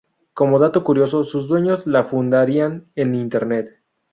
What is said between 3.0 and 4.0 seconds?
Internet.